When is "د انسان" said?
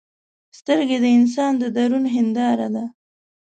1.03-1.51